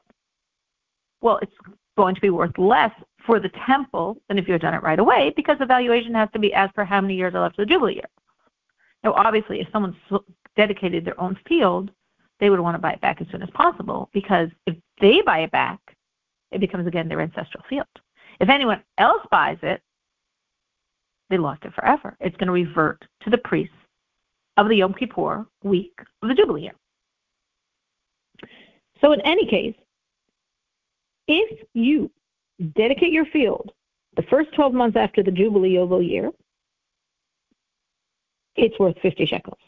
Well, 1.21 1.39
it's 1.43 1.53
going 1.97 2.15
to 2.15 2.21
be 2.21 2.31
worth 2.31 2.57
less 2.59 2.93
for 3.27 3.41
the 3.41 3.51
temple 3.67 4.21
than 4.29 4.39
if 4.39 4.47
you 4.47 4.53
had 4.53 4.63
done 4.63 4.75
it 4.75 4.83
right 4.83 4.99
away 4.99 5.33
because 5.37 5.59
the 5.59 5.67
valuation 5.67 6.15
has 6.15 6.29
to 6.33 6.39
be 6.39 6.55
as 6.55 6.71
per 6.75 6.85
how 6.85 7.01
many 7.01 7.17
years 7.17 7.35
are 7.35 7.43
left 7.43 7.57
to 7.57 7.63
the 7.63 7.67
Jubilee 7.67 7.95
year. 7.95 8.09
Now, 9.05 9.15
obviously, 9.15 9.61
if 9.61 9.69
someone 9.73 9.97
dedicated 10.57 11.05
their 11.05 11.21
own 11.21 11.39
field, 11.49 11.91
they 12.41 12.51
would 12.51 12.61
want 12.61 12.75
to 12.77 12.81
buy 12.81 12.93
it 12.93 13.01
back 13.01 13.21
as 13.21 13.27
soon 13.31 13.43
as 13.43 13.51
possible 13.51 14.09
because 14.13 14.49
if 14.67 14.77
they 15.01 15.21
buy 15.23 15.41
it 15.41 15.51
back, 15.51 15.81
it 16.51 16.61
becomes 16.61 16.87
again 16.87 17.09
their 17.09 17.21
ancestral 17.21 17.65
field. 17.69 17.87
If 18.41 18.49
anyone 18.49 18.83
else 18.97 19.23
buys 19.31 19.59
it, 19.63 19.83
they 21.31 21.39
lost 21.39 21.65
it 21.65 21.75
forever. 21.75 22.17
It's 22.21 22.37
going 22.37 22.47
to 22.47 22.53
revert 22.53 23.05
to 23.23 23.31
the 23.31 23.39
priests 23.39 23.75
of 24.57 24.69
the 24.69 24.77
Yom 24.77 24.95
Kippur 24.95 25.47
week 25.63 25.99
of 26.23 26.29
the 26.29 26.35
Jubilee 26.35 26.63
year. 26.63 26.75
So 29.01 29.13
in 29.13 29.21
any 29.23 29.47
case, 29.47 29.75
if 31.29 31.61
you 31.75 32.11
dedicate 32.75 33.13
your 33.13 33.27
field 33.27 33.71
the 34.17 34.23
first 34.23 34.53
12 34.55 34.73
months 34.75 34.97
after 34.97 35.23
the 35.23 35.31
Jubilee 35.31 35.75
Yovel 35.75 36.07
year, 36.07 36.33
it's 38.57 38.79
worth 38.81 38.97
50 39.01 39.27
shekels. 39.27 39.59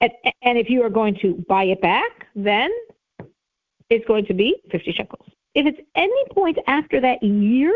And, 0.00 0.12
and 0.42 0.58
if 0.58 0.70
you 0.70 0.82
are 0.82 0.90
going 0.90 1.16
to 1.22 1.44
buy 1.48 1.64
it 1.64 1.80
back, 1.80 2.26
then 2.36 2.70
it's 3.90 4.06
going 4.06 4.26
to 4.26 4.34
be 4.34 4.56
50 4.70 4.92
shekels. 4.92 5.26
If 5.54 5.66
it's 5.66 5.80
any 5.96 6.24
point 6.32 6.58
after 6.68 7.00
that 7.00 7.22
year, 7.22 7.74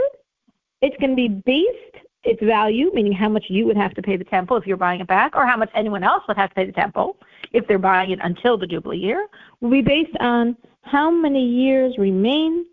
it's 0.82 0.96
going 0.98 1.10
to 1.10 1.16
be 1.16 1.28
based 1.28 2.06
its 2.22 2.42
value, 2.42 2.90
meaning 2.92 3.12
how 3.12 3.28
much 3.28 3.46
you 3.48 3.66
would 3.66 3.76
have 3.76 3.94
to 3.94 4.02
pay 4.02 4.16
the 4.16 4.24
temple 4.24 4.56
if 4.56 4.66
you're 4.66 4.76
buying 4.76 5.00
it 5.00 5.06
back, 5.06 5.34
or 5.34 5.46
how 5.46 5.56
much 5.56 5.70
anyone 5.74 6.04
else 6.04 6.22
would 6.28 6.36
have 6.36 6.50
to 6.50 6.54
pay 6.54 6.66
the 6.66 6.72
temple 6.72 7.16
if 7.52 7.66
they're 7.66 7.78
buying 7.78 8.10
it 8.10 8.18
until 8.22 8.58
the 8.58 8.66
Jubilee 8.66 8.98
year, 8.98 9.26
will 9.60 9.70
be 9.70 9.80
based 9.80 10.16
on 10.20 10.56
how 10.82 11.10
many 11.10 11.44
years 11.44 11.94
remain 11.99 12.66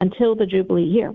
until 0.00 0.34
the 0.34 0.46
Jubilee 0.46 0.84
year. 0.84 1.14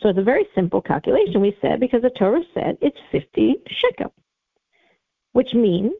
So 0.00 0.10
it's 0.10 0.18
a 0.18 0.22
very 0.22 0.46
simple 0.54 0.80
calculation, 0.80 1.40
we 1.40 1.56
said, 1.60 1.80
because 1.80 2.02
the 2.02 2.10
Torah 2.10 2.42
said 2.54 2.76
it's 2.80 2.98
50 3.10 3.56
shekel, 3.68 4.12
which 5.32 5.54
means, 5.54 5.94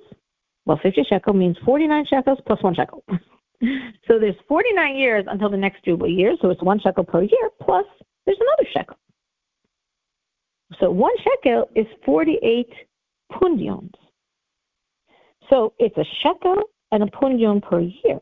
well, 0.66 0.78
50 0.82 1.04
shekel 1.08 1.32
means 1.32 1.56
49 1.64 2.06
shekels 2.06 2.38
plus 2.46 2.62
one 2.62 2.74
shekel. 2.74 3.02
so 4.06 4.18
there's 4.18 4.36
49 4.48 4.96
years 4.96 5.24
until 5.28 5.48
the 5.48 5.56
next 5.56 5.84
Jubilee 5.84 6.12
year, 6.12 6.36
so 6.42 6.50
it's 6.50 6.62
one 6.62 6.78
shekel 6.80 7.04
per 7.04 7.22
year, 7.22 7.50
plus 7.62 7.86
there's 8.26 8.38
another 8.38 8.70
shekel. 8.72 8.96
So 10.78 10.90
one 10.90 11.14
shekel 11.22 11.70
is 11.74 11.86
48 12.04 12.68
pundions. 13.32 13.92
So 15.48 15.72
it's 15.78 15.96
a 15.96 16.04
shekel 16.22 16.56
and 16.92 17.02
a 17.02 17.06
pundion 17.06 17.62
per 17.62 17.80
year. 17.80 18.20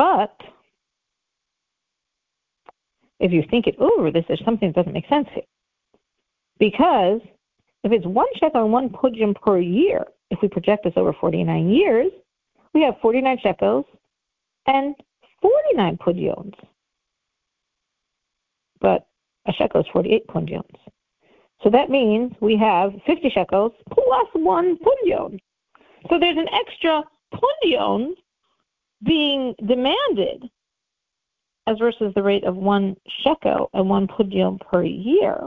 But 0.00 0.34
if 3.18 3.32
you 3.32 3.44
think 3.50 3.66
it 3.66 3.76
over, 3.78 4.10
this 4.10 4.24
is 4.30 4.38
something 4.46 4.70
that 4.70 4.74
doesn't 4.74 4.94
make 4.94 5.06
sense 5.08 5.28
here. 5.34 5.44
Because 6.58 7.20
if 7.84 7.92
it's 7.92 8.06
one 8.06 8.26
shekel 8.36 8.62
and 8.62 8.72
one 8.72 8.88
pundion 8.88 9.34
per 9.34 9.58
year, 9.58 10.06
if 10.30 10.38
we 10.40 10.48
project 10.48 10.84
this 10.84 10.94
over 10.96 11.12
49 11.12 11.68
years, 11.68 12.10
we 12.72 12.80
have 12.80 12.94
49 13.02 13.40
shekels 13.42 13.84
and 14.66 14.94
49 15.42 15.98
pundions. 15.98 16.54
But 18.80 19.06
a 19.46 19.52
shekel 19.52 19.82
is 19.82 19.86
48 19.92 20.26
pundions. 20.28 20.76
So 21.62 21.68
that 21.68 21.90
means 21.90 22.32
we 22.40 22.56
have 22.56 22.92
50 23.06 23.28
shekels 23.28 23.72
plus 23.92 24.28
one 24.32 24.78
pundion. 24.78 25.38
So 26.08 26.18
there's 26.18 26.38
an 26.38 26.48
extra 26.54 27.04
pundion 27.34 28.14
being 29.02 29.54
demanded 29.66 30.48
as 31.66 31.78
versus 31.78 32.12
the 32.14 32.22
rate 32.22 32.44
of 32.44 32.56
one 32.56 32.96
shekel 33.22 33.70
and 33.72 33.88
one 33.88 34.06
pundion 34.06 34.60
per 34.60 34.82
year. 34.82 35.38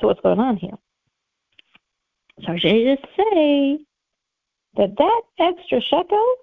So 0.00 0.06
what's 0.06 0.20
going 0.20 0.38
on 0.38 0.56
here? 0.56 0.76
So 2.44 2.52
I 2.52 2.58
just 2.58 3.02
say 3.16 3.78
that 4.76 4.96
that 4.96 5.22
extra 5.38 5.80
shekel 5.80 6.34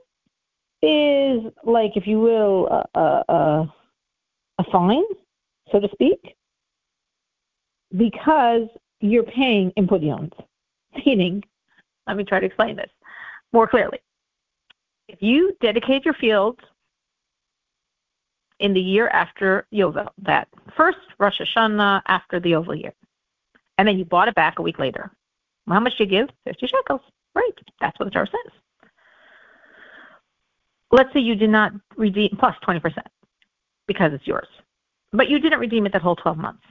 is 0.82 1.52
like, 1.64 1.96
if 1.96 2.06
you 2.06 2.20
will, 2.20 2.68
a, 2.68 3.00
a, 3.00 3.74
a 4.60 4.64
fine, 4.72 5.04
so 5.72 5.80
to 5.80 5.90
speak, 5.92 6.36
because 7.96 8.68
you're 9.00 9.24
paying 9.24 9.72
in 9.76 9.88
pundions. 9.88 10.34
Meaning, 11.06 11.44
let 12.08 12.18
me 12.18 12.24
try 12.24 12.40
to 12.40 12.46
explain 12.46 12.76
this 12.76 12.90
more 13.54 13.68
clearly. 13.68 14.00
If 15.08 15.22
you 15.22 15.56
dedicate 15.62 16.06
your 16.06 16.14
fields 16.16 16.60
in 18.60 18.74
the 18.74 18.82
year 18.82 19.08
after 19.10 19.66
Yovel, 19.74 20.10
that 20.24 20.48
first 20.76 20.98
Rosh 21.20 21.40
Hashanah 21.40 22.02
after 22.08 22.40
the 22.40 22.52
Yovel 22.52 22.82
year, 22.82 22.94
and 23.78 23.88
then 23.88 23.98
you 23.98 24.06
bought 24.06 24.28
it 24.28 24.36
back 24.36 24.60
a 24.60 24.62
week 24.62 24.80
later, 24.80 25.12
how 25.68 25.80
much 25.80 25.98
do 25.98 26.04
you 26.04 26.10
give? 26.10 26.30
50 26.46 26.68
shekels. 26.68 27.02
Right. 27.36 27.52
That's 27.80 27.98
what 28.00 28.06
the 28.06 28.12
Torah 28.12 28.28
says 28.28 28.54
let's 30.92 31.12
say 31.14 31.20
you 31.20 31.36
did 31.36 31.50
not 31.50 31.74
redeem 31.96 32.36
plus 32.40 32.56
20% 32.68 32.82
because 33.88 34.14
it's 34.14 34.28
yours, 34.28 34.48
but 35.12 35.30
you 35.30 35.40
didn't 35.40 35.60
redeem 35.60 35.86
it 35.86 35.94
that 35.94 36.02
whole 36.02 36.16
12 36.16 36.38
months. 36.38 36.64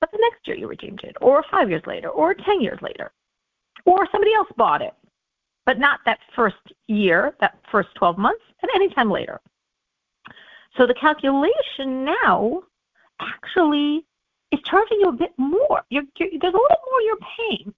But 0.00 0.10
the 0.12 0.18
next 0.20 0.46
year 0.46 0.56
you 0.56 0.68
redeemed 0.68 1.00
it, 1.04 1.16
or 1.20 1.44
five 1.50 1.70
years 1.70 1.82
later, 1.86 2.08
or 2.08 2.34
10 2.34 2.60
years 2.60 2.78
later, 2.82 3.12
or 3.84 4.06
somebody 4.12 4.34
else 4.34 4.48
bought 4.56 4.82
it, 4.82 4.92
but 5.66 5.78
not 5.78 6.00
that 6.04 6.18
first 6.34 6.56
year, 6.86 7.34
that 7.40 7.58
first 7.70 7.88
12 7.94 8.18
months, 8.18 8.44
and 8.62 8.70
any 8.74 8.88
time 8.90 9.10
later. 9.10 9.40
So 10.76 10.86
the 10.86 10.94
calculation 10.94 12.04
now 12.04 12.62
actually 13.20 14.04
is 14.50 14.60
charging 14.64 15.00
you 15.00 15.08
a 15.08 15.12
bit 15.12 15.32
more. 15.36 15.82
You're, 15.90 16.04
you're, 16.18 16.28
there's 16.40 16.54
a 16.54 16.56
little 16.56 16.84
more 16.90 17.00
you're 17.02 17.16
paying 17.36 17.74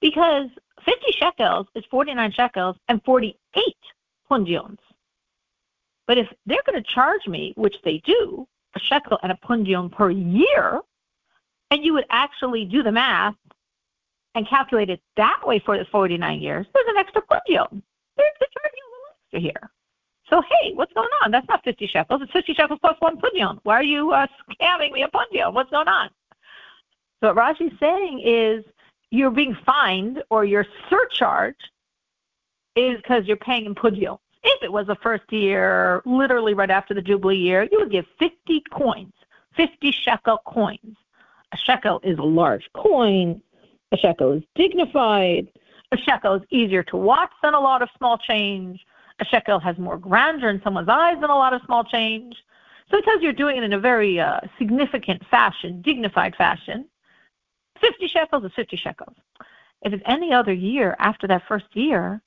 because 0.00 0.48
50 0.84 1.00
shekels 1.18 1.66
is 1.74 1.84
49 1.90 2.32
shekels 2.32 2.76
and 2.88 3.02
48 3.04 3.64
pundions. 4.30 4.78
But 6.06 6.18
if 6.18 6.28
they're 6.46 6.62
going 6.66 6.82
to 6.82 6.90
charge 6.92 7.26
me, 7.26 7.52
which 7.56 7.76
they 7.84 7.98
do, 8.04 8.46
a 8.74 8.80
shekel 8.80 9.18
and 9.22 9.32
a 9.32 9.38
pundion 9.46 9.90
per 9.92 10.10
year, 10.10 10.80
and 11.70 11.84
you 11.84 11.92
would 11.92 12.06
actually 12.10 12.64
do 12.64 12.82
the 12.82 12.92
math 12.92 13.36
and 14.34 14.48
calculate 14.48 14.90
it 14.90 15.00
that 15.16 15.40
way 15.44 15.58
for 15.58 15.76
the 15.76 15.84
49 15.86 16.40
years, 16.40 16.66
there's 16.72 16.86
an 16.88 16.96
extra 16.96 17.22
pundion. 17.22 17.82
They're, 18.16 18.32
they're 18.38 18.48
charging 18.54 18.80
a 18.84 18.90
little 18.90 19.16
extra 19.22 19.40
here. 19.40 19.70
So, 20.28 20.42
hey, 20.42 20.72
what's 20.74 20.92
going 20.92 21.08
on? 21.22 21.32
That's 21.32 21.48
not 21.48 21.64
50 21.64 21.88
shekels. 21.88 22.22
It's 22.22 22.32
50 22.32 22.54
shekels 22.54 22.78
plus 22.80 22.96
one 23.00 23.16
pundion. 23.20 23.58
Why 23.64 23.74
are 23.74 23.82
you 23.82 24.12
uh, 24.12 24.26
scamming 24.48 24.92
me 24.92 25.02
a 25.02 25.08
pundion? 25.08 25.52
What's 25.52 25.70
going 25.70 25.88
on? 25.88 26.08
So 27.20 27.34
what 27.34 27.36
Rashi's 27.36 27.76
saying 27.80 28.22
is 28.24 28.64
you're 29.10 29.30
being 29.30 29.56
fined 29.66 30.22
or 30.30 30.44
your 30.44 30.64
surcharge 30.88 31.56
is 32.76 32.96
because 32.96 33.26
you're 33.26 33.36
paying 33.36 33.66
in 33.66 33.74
pundion. 33.74 34.18
If 34.42 34.62
it 34.62 34.72
was 34.72 34.86
the 34.86 34.96
first 34.96 35.30
year, 35.30 36.00
literally 36.06 36.54
right 36.54 36.70
after 36.70 36.94
the 36.94 37.02
Jubilee 37.02 37.36
year, 37.36 37.68
you 37.70 37.78
would 37.80 37.90
give 37.90 38.06
50 38.18 38.62
coins, 38.72 39.12
50 39.56 39.92
shekel 39.92 40.38
coins. 40.46 40.96
A 41.52 41.56
shekel 41.56 42.00
is 42.04 42.18
a 42.18 42.22
large 42.22 42.70
coin. 42.74 43.42
A 43.92 43.96
shekel 43.96 44.32
is 44.32 44.42
dignified. 44.54 45.48
A 45.92 45.96
shekel 45.96 46.34
is 46.34 46.42
easier 46.50 46.82
to 46.84 46.96
watch 46.96 47.30
than 47.42 47.54
a 47.54 47.60
lot 47.60 47.82
of 47.82 47.88
small 47.98 48.18
change. 48.18 48.80
A 49.20 49.24
shekel 49.24 49.58
has 49.58 49.76
more 49.78 49.98
grandeur 49.98 50.48
in 50.48 50.62
someone's 50.62 50.88
eyes 50.88 51.16
than 51.20 51.30
a 51.30 51.36
lot 51.36 51.52
of 51.52 51.60
small 51.66 51.84
change. 51.84 52.36
So 52.90 52.98
because 52.98 53.18
you're 53.20 53.32
doing 53.32 53.56
it 53.58 53.64
in 53.64 53.72
a 53.72 53.78
very 53.78 54.18
uh, 54.18 54.40
significant 54.58 55.22
fashion, 55.30 55.82
dignified 55.82 56.34
fashion, 56.36 56.86
50 57.80 58.08
shekels 58.08 58.44
is 58.44 58.52
50 58.54 58.76
shekels. 58.76 59.16
If 59.82 59.92
it's 59.92 60.02
any 60.06 60.32
other 60.32 60.52
year 60.52 60.96
after 60.98 61.26
that 61.28 61.42
first 61.48 61.66
year, 61.72 62.20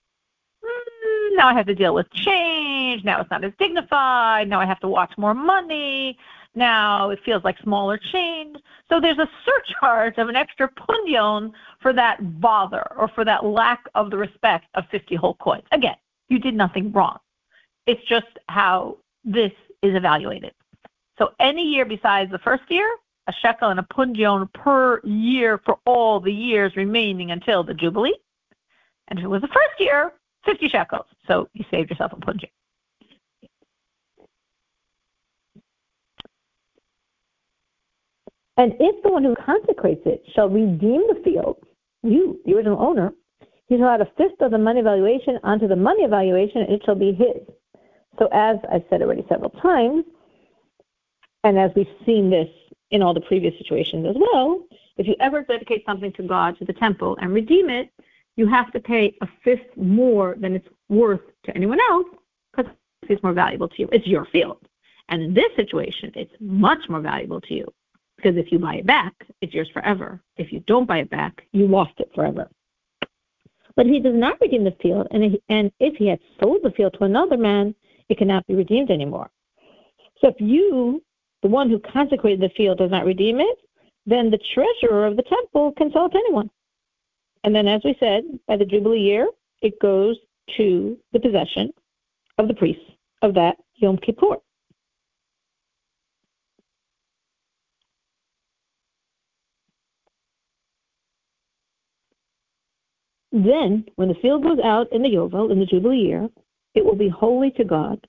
mm, 0.63 1.37
now 1.37 1.47
I 1.47 1.53
have 1.53 1.67
to 1.67 1.75
deal 1.75 1.93
with 1.93 2.11
change. 2.11 3.03
Now 3.03 3.21
it's 3.21 3.29
not 3.29 3.43
as 3.43 3.53
dignified. 3.59 4.49
Now 4.49 4.59
I 4.59 4.65
have 4.65 4.79
to 4.81 4.87
watch 4.87 5.13
more 5.17 5.33
money. 5.33 6.17
Now 6.55 7.09
it 7.09 7.19
feels 7.25 7.43
like 7.43 7.57
smaller 7.59 7.99
change. 8.11 8.57
So 8.89 8.99
there's 8.99 9.17
a 9.17 9.29
surcharge 9.45 10.17
of 10.17 10.29
an 10.29 10.35
extra 10.35 10.69
pundion 10.69 11.51
for 11.81 11.93
that 11.93 12.39
bother 12.39 12.85
or 12.95 13.07
for 13.07 13.25
that 13.25 13.45
lack 13.45 13.83
of 13.95 14.11
the 14.11 14.17
respect 14.17 14.65
of 14.75 14.83
50 14.91 15.15
whole 15.15 15.35
coins. 15.35 15.63
Again, 15.71 15.95
you 16.29 16.39
did 16.39 16.53
nothing 16.53 16.91
wrong. 16.91 17.17
It's 17.87 18.03
just 18.07 18.27
how 18.49 18.97
this 19.23 19.51
is 19.81 19.95
evaluated. 19.95 20.53
So 21.17 21.31
any 21.39 21.63
year 21.63 21.85
besides 21.85 22.31
the 22.31 22.39
first 22.39 22.63
year, 22.69 22.87
a 23.27 23.33
shekel 23.41 23.69
and 23.69 23.79
a 23.79 23.83
pundion 23.83 24.51
per 24.53 24.99
year 25.03 25.59
for 25.65 25.79
all 25.85 26.19
the 26.19 26.33
years 26.33 26.75
remaining 26.75 27.31
until 27.31 27.63
the 27.63 27.73
Jubilee. 27.73 28.17
And 29.07 29.19
if 29.19 29.25
it 29.25 29.29
was 29.29 29.41
the 29.41 29.47
first 29.47 29.79
year, 29.79 30.13
50 30.45 30.69
shekels. 30.69 31.05
So 31.27 31.47
you 31.53 31.65
saved 31.71 31.89
yourself 31.89 32.13
a 32.13 32.17
pundion. 32.17 32.49
And 38.57 38.73
if 38.79 39.01
the 39.03 39.11
one 39.11 39.23
who 39.23 39.35
consecrates 39.35 40.01
it 40.05 40.23
shall 40.35 40.49
redeem 40.49 41.01
the 41.07 41.21
field, 41.23 41.57
you, 42.03 42.39
the 42.45 42.53
original 42.53 42.79
owner, 42.79 43.13
he 43.67 43.77
shall 43.77 43.89
add 43.89 44.01
a 44.01 44.11
fifth 44.17 44.41
of 44.41 44.51
the 44.51 44.57
money 44.57 44.81
valuation 44.81 45.39
onto 45.43 45.67
the 45.67 45.75
money 45.75 46.05
valuation, 46.07 46.61
and 46.61 46.73
it 46.73 46.83
shall 46.85 46.95
be 46.95 47.13
his. 47.13 47.41
So 48.19 48.27
as 48.31 48.57
I've 48.71 48.83
said 48.89 49.01
already 49.01 49.25
several 49.27 49.49
times, 49.49 50.05
and 51.43 51.57
as 51.57 51.71
we've 51.75 51.87
seen 52.05 52.29
this 52.29 52.49
in 52.91 53.01
all 53.01 53.13
the 53.13 53.21
previous 53.21 53.57
situations 53.57 54.05
as 54.07 54.15
well, 54.19 54.63
if 54.97 55.07
you 55.07 55.15
ever 55.19 55.41
dedicate 55.41 55.83
something 55.85 56.13
to 56.13 56.23
God, 56.23 56.57
to 56.59 56.65
the 56.65 56.73
temple, 56.73 57.17
and 57.19 57.33
redeem 57.33 57.69
it, 57.69 57.89
you 58.35 58.47
have 58.47 58.71
to 58.73 58.79
pay 58.79 59.15
a 59.21 59.27
fifth 59.43 59.75
more 59.75 60.35
than 60.39 60.55
it's 60.55 60.67
worth 60.89 61.21
to 61.45 61.55
anyone 61.55 61.79
else 61.89 62.07
because 62.55 62.71
it's 63.09 63.23
more 63.23 63.33
valuable 63.33 63.67
to 63.69 63.81
you. 63.81 63.89
It's 63.91 64.05
your 64.05 64.25
field. 64.25 64.67
And 65.09 65.21
in 65.21 65.33
this 65.33 65.55
situation, 65.55 66.11
it's 66.15 66.33
much 66.39 66.87
more 66.87 67.01
valuable 67.01 67.41
to 67.41 67.53
you 67.53 67.73
because 68.23 68.37
if 68.37 68.51
you 68.51 68.59
buy 68.59 68.75
it 68.75 68.85
back, 68.85 69.13
it's 69.41 69.53
yours 69.53 69.69
forever. 69.73 70.21
If 70.37 70.53
you 70.53 70.61
don't 70.61 70.87
buy 70.87 70.99
it 70.99 71.09
back, 71.09 71.45
you 71.51 71.67
lost 71.67 71.93
it 71.97 72.09
forever. 72.15 72.49
But 73.75 73.87
if 73.87 73.91
he 73.91 73.99
does 73.99 74.15
not 74.15 74.39
redeem 74.39 74.63
the 74.63 74.75
field, 74.81 75.07
and 75.11 75.23
if, 75.23 75.41
and 75.49 75.71
if 75.79 75.95
he 75.97 76.07
had 76.07 76.19
sold 76.39 76.59
the 76.63 76.71
field 76.71 76.95
to 76.97 77.05
another 77.05 77.37
man, 77.37 77.75
it 78.09 78.17
cannot 78.17 78.45
be 78.47 78.55
redeemed 78.55 78.91
anymore. 78.91 79.29
So 80.21 80.29
if 80.29 80.35
you 80.39 81.03
the 81.41 81.49
one 81.49 81.69
who 81.69 81.79
consecrated 81.79 82.39
the 82.39 82.53
field 82.55 82.77
does 82.77 82.91
not 82.91 83.05
redeem 83.05 83.41
it, 83.41 83.57
then 84.05 84.31
the 84.31 84.39
treasurer 84.53 85.05
of 85.05 85.17
the 85.17 85.23
temple 85.23 85.73
can 85.77 85.91
sell 85.91 86.05
it 86.05 86.11
to 86.11 86.17
anyone. 86.17 86.49
And 87.43 87.53
then, 87.53 87.67
as 87.67 87.81
we 87.83 87.97
said, 87.99 88.23
by 88.47 88.55
the 88.55 88.63
Jubilee 88.63 89.01
year, 89.01 89.27
it 89.61 89.77
goes 89.81 90.15
to 90.55 90.97
the 91.11 91.19
possession 91.19 91.73
of 92.37 92.47
the 92.47 92.53
priests 92.53 92.85
of 93.21 93.33
that 93.33 93.57
Yom 93.75 93.97
Kippur. 93.97 94.37
Then, 103.33 103.85
when 103.95 104.09
the 104.09 104.15
field 104.15 104.43
goes 104.43 104.59
out 104.63 104.93
in 104.93 105.01
the 105.01 105.09
Yovel, 105.09 105.51
in 105.51 105.59
the 105.59 105.65
Jubilee 105.65 105.97
year, 105.97 106.29
it 106.75 106.85
will 106.85 106.95
be 106.95 107.09
holy 107.09 107.49
to 107.51 107.63
God, 107.63 107.99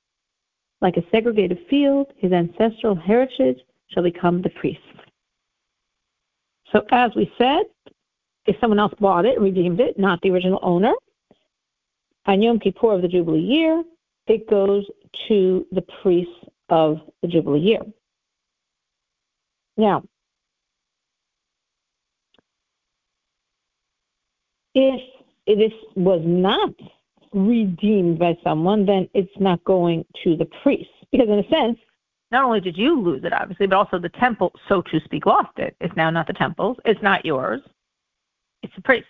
like 0.83 0.99
a 0.99 1.11
segregated 1.11 1.59
field, 1.71 2.13
his 2.19 2.31
ancestral 2.31 2.95
heritage 2.95 3.59
shall 3.89 4.03
become 4.03 4.43
the 4.43 4.51
priest. 4.51 4.81
So, 6.71 6.85
as 6.91 7.15
we 7.17 7.33
said, 7.39 7.63
if 8.47 8.57
someone 8.61 8.79
else 8.79 8.93
bought 9.01 9.25
it 9.25 9.37
and 9.37 9.45
redeemed 9.45 9.81
it, 9.81 9.99
not 9.99 10.21
the 10.21 10.31
original 10.31 10.59
owner, 10.61 10.93
on 12.27 12.43
Yom 12.43 12.59
Kippur 12.59 12.93
of 12.93 13.01
the 13.01 13.09
Jubilee 13.09 13.41
year, 13.41 13.83
it 14.27 14.49
goes 14.49 14.85
to 15.29 15.67
the 15.73 15.85
priests 16.03 16.35
of 16.69 17.01
the 17.23 17.29
Jubilee 17.29 17.61
year. 17.61 17.81
Now, 19.79 20.03
if 24.75 25.01
this 25.47 25.73
was 25.95 26.23
not 26.25 26.75
redeemed 27.33 28.19
by 28.19 28.37
someone, 28.43 28.87
then 28.87 29.09
it's 29.15 29.33
not 29.39 29.63
going 29.65 30.05
to 30.23 30.37
the 30.37 30.49
priest. 30.63 30.91
Because 31.11 31.29
in 31.29 31.39
a 31.39 31.49
sense, 31.49 31.79
not 32.31 32.45
only 32.45 32.61
did 32.61 32.77
you 32.77 33.01
lose 33.01 33.25
it, 33.25 33.33
obviously, 33.33 33.67
but 33.67 33.77
also 33.77 33.99
the 33.99 34.09
temple, 34.09 34.53
so 34.69 34.83
to 34.83 35.01
speak, 35.01 35.27
lost 35.27 35.59
it. 35.59 35.77
It's 35.81 35.95
now 35.97 36.11
not 36.11 36.27
the 36.27 36.33
temple's. 36.33 36.77
It's 36.85 37.03
not 37.03 37.25
yours. 37.25 37.61
It's 38.63 38.75
the 38.75 38.83
priest's. 38.83 39.09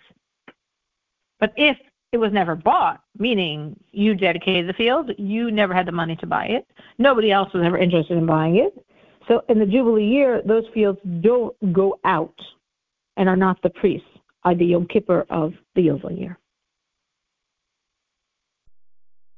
But 1.39 1.53
if 1.55 1.77
it 2.11 2.17
was 2.17 2.31
never 2.31 2.55
bought, 2.55 3.01
meaning 3.17 3.77
you 3.91 4.15
dedicated 4.15 4.67
the 4.67 4.73
field, 4.73 5.11
you 5.17 5.51
never 5.51 5.73
had 5.73 5.85
the 5.85 5.91
money 5.91 6.15
to 6.17 6.27
buy 6.27 6.45
it. 6.45 6.67
Nobody 6.97 7.31
else 7.31 7.53
was 7.53 7.63
ever 7.63 7.77
interested 7.77 8.17
in 8.17 8.25
buying 8.25 8.57
it. 8.57 8.73
So 9.27 9.43
in 9.49 9.59
the 9.59 9.65
Jubilee 9.65 10.05
year, 10.05 10.41
those 10.45 10.65
fields 10.73 10.99
don't 11.21 11.73
go 11.73 11.99
out 12.03 12.39
and 13.17 13.27
are 13.27 13.35
not 13.35 13.61
the 13.63 13.69
priests, 13.69 14.07
are 14.45 14.55
the 14.55 14.65
Yom 14.65 14.87
Kippur 14.87 15.25
of 15.29 15.53
the 15.73 15.87
Yovel 15.87 16.17
year. 16.17 16.39